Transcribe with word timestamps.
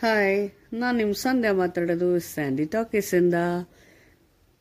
Hi 0.00 0.50
ನಾನು 0.72 0.98
ನಿಮ್ಮ 0.98 1.12
ಸಂಧ್ಯಾ 1.12 1.52
ಮಾತಾಡೋದು 1.52 2.18
ಸ್ಯಾಂಡಿ 2.18 2.64
ಟಾಕೀಸಿಂದ. 2.64 3.34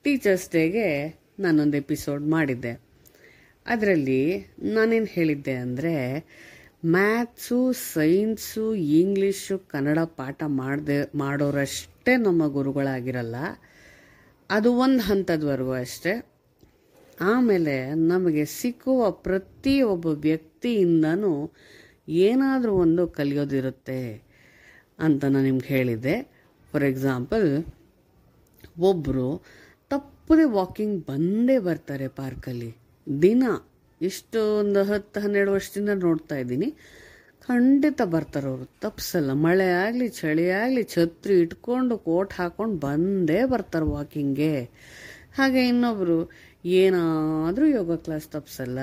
ಟೀಚರ್ಸ್ 0.03 0.51
ಡೇಗೆ 0.51 1.19
ನಾನೊಂದು 1.39 1.77
ಎಪಿಸೋಡ್ 1.77 2.23
ಮಾಡಿದ್ದೆ. 2.23 2.81
ಅದರಲ್ಲಿ 3.65 4.47
ನಾನೇನು 4.59 5.05
ಹೇಳಿದ್ದೆ 5.05 5.51
ಅಂದರೆ 5.51 5.93
ಮ್ಯಾಥ್ಸು 6.85 7.73
ಸೈನ್ಸು 7.73 8.75
ಇಂಗ್ಲೀಷು 8.75 9.59
ಕನ್ನಡ 9.59 9.99
ಪಾಠ 9.99 10.43
ಮಾಡದೆ, 10.47 11.17
ಮಾಡೋರಷ್ಟೇ 11.17 12.15
ನಮ್ಮ 12.15 12.47
ಗುರುಗಳಾಗಿರಲ್ಲ. 12.47 13.35
ಅದು 14.49 14.73
ಒಂದು 14.73 14.99
ಹಂತದವರೆಗೂ 14.99 15.71
ಅಷ್ಟೇ. 15.71 16.27
ಆಮೇಲೆ 17.21 17.93
ನಮಗೆ 17.93 18.45
ಸಿಕ್ಕುವ 18.45 19.11
ಪ್ರತಿಯೊಬ್ಬ 19.11 20.05
ವ್ಯಕ್ತಿಯಿಂದನೂ 20.05 21.51
ಏನಾದರೂ 22.07 22.73
ಒಂದು 22.73 23.07
ಕಲಿಯೋದಿರುತ್ತೆ. 23.07 24.26
ಅಂತ 24.99 25.25
ನಾನು 25.25 25.43
ನಿಮ್ಗೆ 25.43 25.67
ಹೇಳಿದ್ದೆ. 25.67 26.15
ಫಾರ್ 26.71 26.83
ಎಕ್ಸಾಂಪಲ್ 26.83 27.65
ಒಬ್ಬರು 28.79 29.43
ತಪ್ಪದೆ 29.89 30.43
ವಾಕಿಂಗ್ 30.43 31.05
ಬಂದೇ 31.05 31.59
ಬರ್ತಾರೆ 31.59 32.07
ಪಾರ್ಕಲ್ಲಿ 32.07 32.77
ದಿನ 33.21 33.43
ಇಷ್ಟು 34.01 34.59
ಒಂದು 34.59 34.83
ಹತ್ತು 34.83 35.19
ಹನ್ನೆರಡು 35.19 35.51
ವರ್ಷದಿಂದ 35.51 35.89
ನೋಡ್ತಾ 35.89 36.35
ಇದ್ದೀನಿ. 36.35 36.73
ಖಂಡಿತ 37.47 38.01
ಬರ್ತಾರೆ 38.01 38.47
ಅವರು. 38.47 38.65
ತಪ್ಸಲ್ಲ. 38.81 39.33
ಮಳೆ 39.33 39.71
ಆಗಲಿ, 39.71 40.07
ಚಳಿ 40.09 40.49
ಆಗಲಿ, 40.49 40.83
ಛತ್ರಿ 40.83 41.39
ಇಟ್ಕೊಂಡು, 41.39 41.97
ಕೋಟ್ 41.97 42.33
ಹಾಕೊಂಡು 42.33 42.77
ಬಂದೇ 42.77 43.45
ಬರ್ತಾರೆ 43.45 43.85
ವಾಕಿಂಗ್ಗೆ 43.85 44.69
ಹಾಗೆ 45.37 45.67
ಇನ್ನೊಬ್ಬರು 45.67 46.31
ಏನಾದರೂ 46.65 47.65
ಯೋಗ 47.65 47.95
ಕ್ಲಾಸ್ 47.95 48.27
ತಪ್ಸಲ್ಲ. 48.27 48.79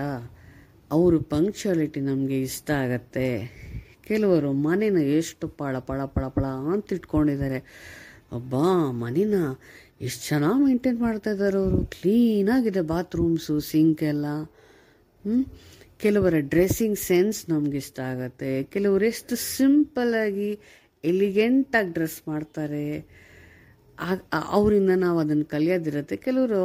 ಅವರು 0.90 1.20
ಪಂಕ್ಚುಯಾಲಿಟಿ 1.20 2.00
ನಮಗೆ 2.00 2.40
ಇಷ್ಟ 2.40 2.70
ಆಗತ್ತೆ. 2.70 3.28
ಕೆಲವರು 4.06 4.52
ಮನೇನ 4.52 4.96
ಎಷ್ಟು 4.96 5.48
ಪಳ 5.48 5.78
ಪಳ 5.78 6.04
ಪಳ 6.04 6.24
ಪಳ 6.28 6.44
ಅಂತ 6.72 6.92
ಇಟ್ಕೊಂಡಿದ್ದಾರೆ. 6.92 7.58
ಅಬ್ಬಾ, 8.32 8.66
ಮನೇನ 8.90 9.34
ಎಷ್ಟು 10.00 10.22
ಚೆನ್ನಾಗಿ 10.28 10.64
ಮೇಂಟೈನ್ 10.64 11.00
ಮಾಡ್ತಾ 11.00 11.30
ಇದ್ದಾರೆ 11.30 11.58
ಅವರು. 11.58 11.78
ಕ್ಲೀನಾಗಿದೆ 11.84 12.80
ಬಾತ್ರೂಮ್ಸು 12.80 13.60
ಸಿಂಕ್ 13.60 14.02
ಎಲ್ಲ. 14.02 14.26
ಹ್ಞೂ 15.24 15.36
ಕೆಲವರ 15.98 16.34
ಡ್ರೆಸ್ಸಿಂಗ್ 16.38 16.98
ಸೆನ್ಸ್ 16.98 17.50
ನಮ್ಗೆ 17.50 17.76
ಇಷ್ಟ 17.76 18.00
ಆಗುತ್ತೆ. 18.00 18.62
ಕೆಲವರು 18.62 19.04
ಎಷ್ಟು 19.04 19.36
ಸಿಂಪಲ್ಲಾಗಿ 19.36 20.50
ಎಲಿಗೆಂಟಾಗಿ 21.04 21.92
ಡ್ರೆಸ್ 21.92 22.20
ಮಾಡ್ತಾರೆ. 22.28 22.86
ಅವರಿಂದ 24.48 24.90
ನಾವು 24.96 25.18
ಅದನ್ನು 25.18 25.44
ಕಲಿಯೋದಿರುತ್ತೆ. 25.44 26.16
ಕೆಲವರು 26.16 26.62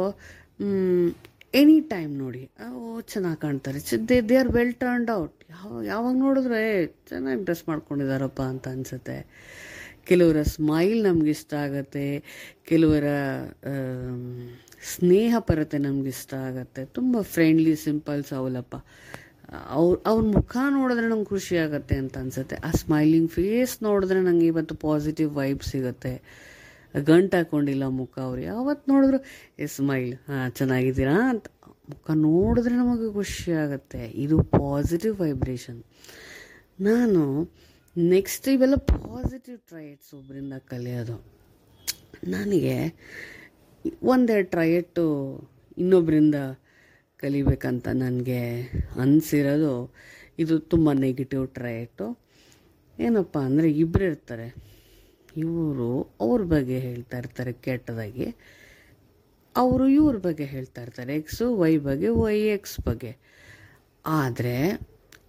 ಎನಿ 1.54 1.80
ಟೈಮ್ 1.80 2.16
ನೋಡಿ. 2.16 2.50
ಓ, 2.72 3.00
ಚೆನ್ನಾಗಿ 3.00 3.40
ಕಾಣ್ತಾರೆ. 3.40 4.08
They 4.08 4.20
they 4.20 4.36
are 4.36 4.48
well 4.48 4.74
turned 4.74 5.10
out. 5.10 5.44
ಯಾವ, 5.50 5.82
ಯಾವಾಗ 5.82 6.14
ನೋಡಿದ್ರೆ 6.16 6.86
ಚೆನ್ನಾಗಿ 6.86 7.44
ಡ್ರೆಸ್ 7.44 7.68
ಮಾಡ್ಕೊಂಡಿದ್ದಾರಪ್ಪ 7.68 8.40
ಅಂತ 8.42 8.68
ಅನಿಸುತ್ತೆ. 8.68 9.16
ಕೆಲವರ 10.04 10.42
ಸ್ಮೈಲ್ 10.42 11.04
ನಮ್ಗೆ 11.04 11.30
ಇಷ್ಟ 11.30 11.54
ಆಗುತ್ತೆ. 11.54 12.24
ಕೆಲವರ 12.68 13.04
ಸ್ನೇಹಪರತೆ 14.84 15.78
ನಮ್ಗೆ 15.78 16.08
ಇಷ್ಟ 16.08 16.34
ಆಗುತ್ತೆ. 16.34 16.84
ತುಂಬ 16.84 17.16
ಫ್ರೆಂಡ್ಲಿ 17.20 17.76
ಸಿಂಪಲ್ಸ್ 17.76 18.32
ಅವಲಪ್ಪ 18.32 18.76
ಅವ್ರ 19.68 19.98
ಅವ್ರ 20.06 20.24
ಮುಖ 20.24 20.56
ನೋಡಿದ್ರೆ 20.70 21.08
ನಂಗೆ 21.08 21.24
ಖುಷಿ 21.24 21.56
ಆಗುತ್ತೆ 21.56 21.96
ಅಂತ 21.96 22.18
ಅನಿಸುತ್ತೆ. 22.18 22.56
ಆ 22.56 22.70
ಸ್ಮೈಲಿಂಗ್ 22.70 23.30
ಫೇಸ್ 23.30 23.82
ನೋಡಿದ್ರೆ 23.82 24.20
ನಂಗೆ 24.20 24.46
ಇವತ್ತು 24.46 24.74
ಪಾಸಿಟಿವ್ 24.74 25.30
ವೈಬ್ 25.34 25.62
ಸಿಗುತ್ತೆ. 25.62 26.22
ಗಂಟು 26.94 27.36
ಹಾಕೊಂಡಿಲ್ಲ 27.36 27.84
ಮುಖ 27.84 28.18
ಅವ್ರು. 28.18 28.42
ಯಾವತ್ತು 28.42 28.92
ನೋಡಿದ್ರು 28.92 29.24
ಎ 29.58 29.66
ಸ್ಮೈಲ್ 29.66 30.14
ಹಾಂ, 30.14 30.50
ಚೆನ್ನಾಗಿದ್ದೀರಾ? 30.50 31.28
ಅಂತ. 31.28 31.46
ಮುಖ 31.90 32.10
ನೋಡಿದ್ರೆ 32.10 32.74
ನಮಗೆ 32.74 33.12
ಖುಷಿ 33.12 33.52
ಆಗುತ್ತೆ. 33.52 34.08
ಇದು 34.08 34.42
ಪಾಸಿಟಿವ್ 34.42 35.20
ವೈಬ್ರೇಷನ್ 35.20 35.82
ನಾನು 36.80 37.52
ನೆಕ್ಸ್ಟ್ 37.98 38.48
ಇವೆಲ್ಲ 38.48 38.74
ಪಾಸಿಟಿವ್ 38.74 39.58
ಟ್ರಯೆಟ್ಸ್ 39.58 40.14
ಒಬ್ಬರಿಂದ 40.14 40.52
ಕಲಿಯೋದು. 40.52 41.24
ನನಗೆ 42.28 42.98
ಒಂದೆರಡು 44.02 44.50
ಟ್ರಯೆಟ್ಟು 44.50 45.04
ಇನ್ನೊಬ್ಬರಿಂದ 45.78 46.34
ಕಲಿಬೇಕಂತ 47.16 47.88
ನನಗೆ 47.88 48.62
ಅನಿಸಿರೋದು. 49.00 49.94
ಇದು 50.38 50.58
ತುಂಬ 50.58 50.92
ನೆಗೆಟಿವ್ 50.92 51.48
ಟ್ರಯೆಟ್ಟು 51.48 52.18
ಏನಪ್ಪ 52.98 53.38
ಅಂದರೆ 53.38 53.72
ಇಬ್ಬರು 53.72 54.04
ಇರ್ತಾರೆ. 54.04 54.69
ಇವರು 55.36 56.16
ಅವ್ರ 56.20 56.42
ಬಗ್ಗೆ 56.42 56.78
ಹೇಳ್ತಾ 56.78 57.18
ಇರ್ತಾರೆ 57.18 57.52
ಕೆಟ್ಟದಾಗಿ. 57.52 58.36
ಅವರು 59.56 59.88
ಇವ್ರ 59.88 60.16
ಬಗ್ಗೆ 60.16 60.44
ಹೇಳ್ತಾ 60.44 60.82
ಇರ್ತಾರೆ 60.82 61.16
ಎಕ್ಸು 61.16 61.56
ವೈ 61.56 61.76
ಬಗ್ಗೆ 61.78 62.08
ವೈ 62.08 62.40
ಎಕ್ಸ್ 62.40 62.80
ಬಗ್ಗೆ. 62.80 63.16
ಆದರೆ 64.06 64.68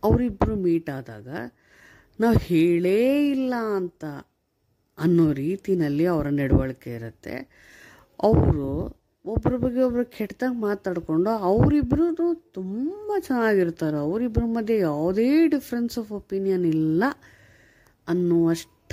ಅವರಿಬ್ಬರು 0.03 0.55
ಮೀಟ್ 0.55 0.89
ಆದಾಗ 0.89 1.27
ನಾವು 2.19 2.37
ಹೇಳೇ 2.37 3.29
ಇಲ್ಲ 3.29 3.53
ಅಂತ 3.75 4.05
ಅನ್ನೋ 4.97 5.33
ರೀತಿನಲ್ಲಿ 5.33 6.05
ಅವರ 6.05 6.27
ನಡವಳಿಕೆ 6.27 6.93
ಇರುತ್ತೆ. 6.93 7.31
ಅವರು 8.23 9.01
ಒಬ್ಬರ 9.25 9.57
ಬಗ್ಗೆ 9.57 9.81
ಒಬ್ಬರು 9.81 10.05
ಕೆಟ್ಟದಾಗ 10.05 10.51
ಮಾತಾಡಿಕೊಂಡು 10.53 11.29
ಅವರಿಬ್ಬರೂ 11.29 12.33
ತುಂಬ 12.33 13.11
ಚೆನ್ನಾಗಿರ್ತಾರೆ. 13.19 13.97
ಅವರಿಬ್ಬರ 13.97 14.43
ಮಧ್ಯೆ 14.45 14.77
ಯಾವುದೇ 14.77 15.47
ಡಿಫ್ರೆನ್ಸ್ 15.47 15.97
ಆಫ್ 15.97 16.11
ಒಪಿನಿಯನ್ 16.11 16.65
ಇಲ್ಲ 16.65 17.03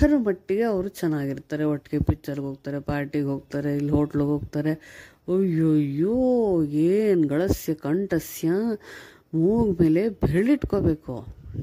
ಅನ್ನುವಷ್ಟರ 0.01 0.17
ಮಟ್ಟಿಗೆ 0.27 0.63
ಅವರು 0.63 0.89
ಚೆನ್ನಾಗಿರ್ತಾರೆ. 0.99 1.63
ಒಟ್ಟಿಗೆ 1.71 1.99
ಪಿಕ್ಚರ್ಗೆ 2.09 2.45
ಹೋಗ್ತಾರೆ 2.47 2.77
ಪಾರ್ಟಿಗೆ 2.89 3.27
ಹೋಗ್ತಾರೆ, 3.33 3.71
ಇಲ್ಲಿ 3.79 3.91
ಹೋಟ್ಲಿಗೆ 3.91 4.31
ಹೋಗ್ತಾರೆ. 4.33 4.73
ಅಯ್ಯೋಯ್ಯೋ, 5.33 6.13
ಏನು 6.89 7.23
ಗಳಸ್ಯ, 7.31 7.73
ಕಂಠಸ್ಯ. 7.85 8.49
ಮೂಗ 9.33 9.65
ಮೇಲೆ 9.81 10.03
ಬೆರಳಿಟ್ಕೋಬೇಕು. 10.21 11.15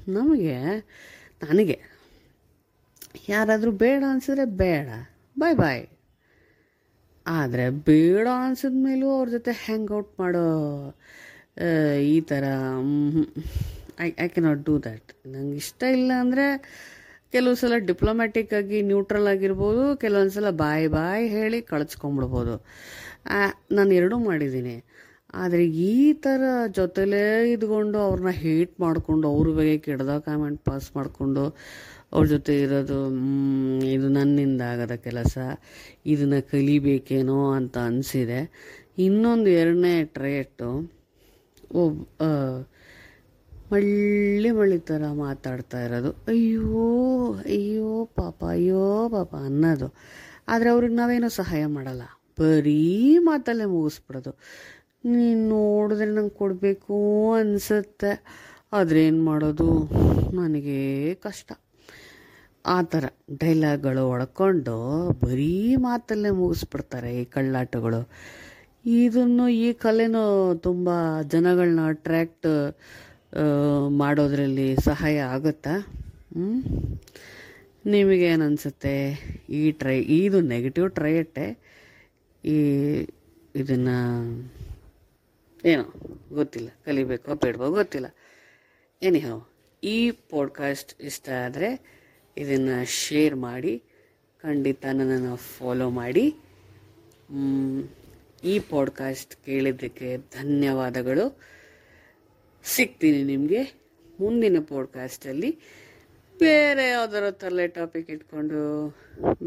ನಮಗೆ, 0.09 0.57
ನನಗೆ. 1.45 1.77
ಯಾರಾದರೂ 3.29 3.71
ಬೇಡ 3.85 4.03
ಅನ್ಸಿದ್ರೆ 4.11 4.47
ಬೇಡ. 4.63 4.89
ಬಾಯ್ 5.37 5.57
ಬಾಯ್ 5.63 5.85
ಆದರೆ 7.27 7.65
ಬೇಡ 7.89 8.27
ಅನ್ಸಿದ 8.47 8.77
ಮೇಲೂ 8.87 9.07
ಅವ್ರ 9.17 9.29
ಜೊತೆ 9.37 9.53
ಹ್ಯಾಂಗ್ 9.63 9.91
ಔಟ್ 9.99 10.13
ಮಾಡೋ 10.21 10.45
ಈ 12.13 12.17
ಥರ 12.31 12.45
I 14.01 14.09
I 14.25 14.27
cannot 14.35 14.63
do 14.69 14.75
that 14.87 15.11
ನಂಗೆ 15.33 15.57
ಇಷ್ಟ 15.63 15.83
ಇಲ್ಲ 15.97 16.13
ಅಂದರೆ 16.25 16.47
ಕೆಲವು 17.35 17.57
ಸಲ 17.61 17.79
ಡಿಪ್ಲೊಮ್ಯಾಟಿಕ್ 17.91 18.53
ಆಗಿ 18.59 18.79
ನ್ಯೂಟ್ರಲ್ 18.91 19.29
ಆಗಿರ್ಬೋದು, 19.33 19.83
ಕೆಲವೊಂದು 20.03 20.35
ಸಲ 20.37 20.51
ಬಾಯ್ 20.65 20.87
ಬಾಯ್ 20.97 21.25
ಹೇಳಿ 21.37 21.59
ಕಳಿಸ್ಕೊಂಬಿಡ್ಬೋದು 21.73 22.55
ನಾನು 23.77 23.93
ಎರಡೂ 24.01 24.17
ಮಾಡಿದ್ದೀನಿ. 24.29 24.77
ಆದರೆ 25.43 25.65
ಈ 25.89 25.95
ಥರ 26.25 26.43
ಜೊತೆಲೇ 26.79 27.25
ಇದ್ಕೊಂಡು 27.55 27.99
ಅವ್ರನ್ನ 28.07 28.33
ಹೇಟ್ 28.45 28.75
ಮಾಡಿಕೊಂಡು, 28.85 29.27
ಅವ್ರ 29.35 29.49
ಬಗ್ಗೆ 29.59 29.77
ಕೆಡ್ದ 29.87 30.13
ಕಾಮೆಂಟ್ 30.29 30.61
ಪಾಸ್ 30.69 30.89
ಮಾಡಿಕೊಂಡು, 30.97 31.45
ಅವ್ರ 32.15 32.25
ಜೊತೆ 32.35 32.55
ಇರೋದು 32.65 32.99
ಇದು 33.95 34.09
ನನ್ನಿಂದ 34.19 34.63
ಆಗದ 34.73 34.95
ಕೆಲಸ, 35.09 35.37
ಇದನ್ನು 36.13 36.41
ಕಲಿಬೇಕೇನೋ 36.53 37.39
ಅಂತ 37.59 37.77
ಅನಿಸಿದೆ. 37.91 38.41
ಇನ್ನೊಂದು 39.07 39.51
ಎರಡನೇ 39.61 39.95
ಟ್ರೇಟು 40.17 40.71
ಒಬ್ 41.85 42.01
ಮಳ್ಳಿ 43.73 44.51
ಮಳ್ಳಿ 44.51 44.79
ಥರ 44.79 45.03
ಮಾತಾಡ್ತಾ 45.13 45.85
ಇರೋದು. 45.85 46.11
ಅಯ್ಯೋ 46.11 47.35
ಅಯ್ಯೋ 47.45 48.11
ಪಾಪ 48.15 48.45
ಅಯ್ಯೋ 48.45 49.09
ಪಾಪ 49.09 49.37
ಅನ್ನೋದು. 49.37 49.95
ಆದರೆ 50.49 50.71
ಅವ್ರಿಗೆ 50.71 50.95
ನಾವೇನೋ 50.95 51.29
ಸಹಾಯ 51.29 51.67
ಮಾಡಲ್ಲ. 51.67 52.03
ಬರೀ 52.41 53.19
ಮಾತಲ್ಲೇ 53.19 53.65
ಮುಗಿಸ್ಬಿಡೋದು. 53.65 54.31
ನೀನು 55.05 55.49
ನೋಡಿದ್ರೆ 55.49 56.07
ನಂಗೆ 56.07 56.31
ಕೊಡಬೇಕು 56.31 56.97
ಅನಿಸುತ್ತೆ. 57.33 58.25
ಆದರೆ 58.73 59.07
ಏನು 59.07 59.25
ಮಾಡೋದು? 59.25 59.89
ನನಗೆ 60.37 61.15
ಕಷ್ಟ. 61.15 61.53
ಆ 62.67 62.83
ಥರ 62.83 63.05
ಡೈಲಾಗ್ಗಳು 63.39 64.09
ಒಡ್ಕೊಂಡು 64.09 65.11
ಬರೀ 65.25 65.77
ಮಾತಲ್ಲೇ 65.77 66.31
ಮುಗಿಸ್ಬಿಡ್ತಾರೆ 66.31 67.21
ಈ 67.21 67.25
ಕಳ್ಳಾಟಗಳು. 67.25 68.09
ಇದನ್ನು 68.87 69.49
ಈ 69.49 69.73
ಕಲೆನೂ 69.73 70.55
ತುಂಬ 70.55 70.91
ಜನಗಳನ್ನ 71.23 71.81
ಅಟ್ರ್ಯಾಕ್ಟ್ 71.87 72.77
ಮಾಡೋದ್ರಲ್ಲಿ 73.89 74.77
ಸಹಾಯ 74.77 75.21
ಆಗುತ್ತಾ? 75.23 75.77
ನಿಮಗೇನು 77.87 78.45
ಅನಿಸುತ್ತೆ 78.45 78.95
ಈ 79.51 79.73
ಟ್ರೈ, 79.73 80.01
ಇದು 80.01 80.41
ನೆಗೆಟಿವ್ 80.41 80.91
ಟ್ರೈಯಟ್ಟೆ 80.91 81.59
ಈ 82.45 82.59
ಇದನ್ನು 83.55 83.99
ಏನೋ, 85.65 85.85
ಗೊತ್ತಿಲ್ಲ. 86.33 86.69
ಕಲಿಬೇಕೋ 86.85 87.35
ಬೇಡವೋ 87.35 87.71
ಗೊತ್ತಿಲ್ಲ. 87.71 88.07
ಎನಿಹೋ 89.03 89.51
ಈ 89.85 90.11
ಪಾಡ್ಕಾಸ್ಟ್ 90.11 91.03
ಇಷ್ಟ 91.03 91.29
ಆದರೆ 91.45 91.81
ಇದನ್ನು 92.37 92.85
ಶೇರ್ 92.85 93.37
ಮಾಡಿ, 93.37 93.83
ಖಂಡಿತ 94.43 94.87
ನನ್ನನ್ನು 94.87 95.37
ಫಾಲೋ 95.37 95.91
ಮಾಡಿ. 95.91 96.35
ಈ 98.45 98.59
ಪಾಡ್ಕಾಸ್ಟ್ 98.59 99.37
ಕೇಳಿದ್ದಕ್ಕೆ 99.47 100.17
ಧನ್ಯವಾದಗಳು. 100.17 101.41
ಸಿಗ್ತೀನಿ 102.67 103.23
ನಿಮಗೆ 103.23 103.63
ಮುಂದಿನ 104.21 104.57
ಪಾಡ್ಕಾಸ್ಟಲ್ಲಿ 104.69 105.59
ಬೇರೆ 106.39 106.89
ಯಾವ್ದಾರ 106.89 107.31
ತಲೆ 107.31 107.69
ಟಾಪಿಕ್ 107.69 108.11
ಇಟ್ಕೊಂಡು. 108.11 108.89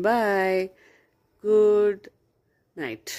ಬಾಯ್ 0.02 0.70
ಗುಡ್ 1.42 2.08
ನೈಟ್ 2.78 3.10